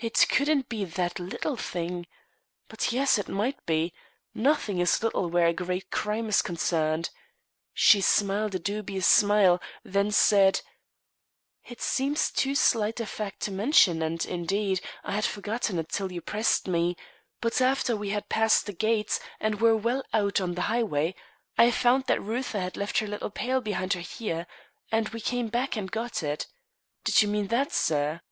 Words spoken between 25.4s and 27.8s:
back and got it. Did you mean that,